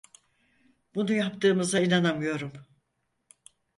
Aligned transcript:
Bunu 0.95 1.11
yaptığımıza 1.13 1.79
inanamıyorum. 1.81 2.53